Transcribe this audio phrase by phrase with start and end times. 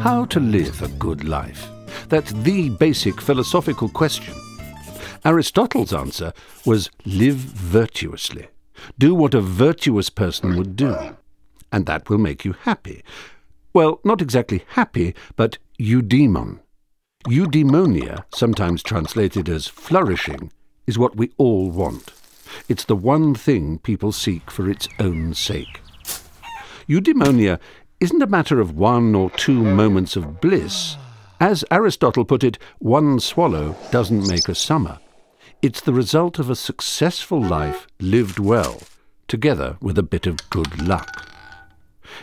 [0.00, 1.70] How to live a good life?
[2.10, 4.34] That's the basic philosophical question.
[5.24, 6.34] Aristotle's answer
[6.66, 8.48] was live virtuously.
[8.98, 11.16] Do what a virtuous person would do.
[11.72, 13.02] And that will make you happy.
[13.72, 16.60] Well, not exactly happy, but eudaimon.
[17.26, 20.52] Eudaimonia, sometimes translated as flourishing,
[20.86, 22.12] is what we all want.
[22.68, 25.80] It's the one thing people seek for its own sake.
[26.88, 27.58] Eudaimonia
[28.00, 30.96] isn't a matter of one or two moments of bliss.
[31.38, 34.98] As Aristotle put it, one swallow doesn't make a summer.
[35.62, 38.80] It's the result of a successful life lived well,
[39.28, 41.30] together with a bit of good luck.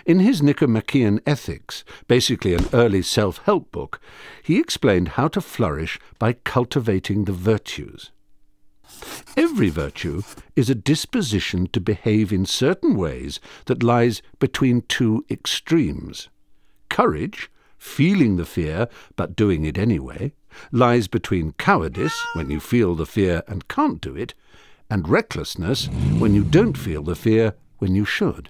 [0.06, 4.02] In his Nicomachean Ethics, basically an early self help book,
[4.44, 8.12] he explained how to flourish by cultivating the virtues.
[9.38, 10.24] Every virtue
[10.56, 16.30] is a disposition to behave in certain ways that lies between two extremes.
[16.90, 20.34] Courage, feeling the fear but doing it anyway,
[20.72, 24.34] lies between cowardice, when you feel the fear and can't do it,
[24.90, 25.86] and recklessness,
[26.18, 28.50] when you don't feel the fear when you should.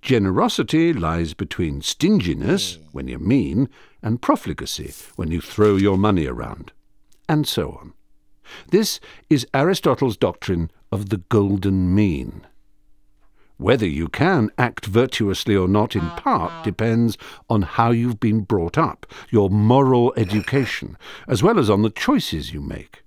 [0.00, 3.68] Generosity lies between stinginess, when you're mean,
[4.02, 6.72] and profligacy, when you throw your money around,
[7.28, 7.92] and so on.
[8.70, 9.00] This
[9.30, 12.46] is Aristotle's doctrine of the golden mean.
[13.56, 17.16] Whether you can act virtuously or not in part depends
[17.48, 20.96] on how you've been brought up, your moral education,
[21.28, 23.04] as well as on the choices you make.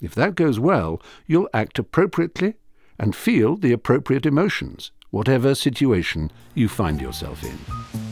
[0.00, 2.54] If that goes well, you'll act appropriately
[2.98, 8.09] and feel the appropriate emotions, whatever situation you find yourself in.